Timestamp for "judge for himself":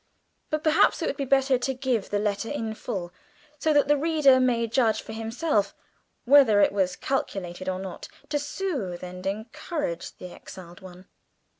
4.65-5.75